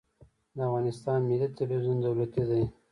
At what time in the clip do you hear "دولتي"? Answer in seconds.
2.01-2.43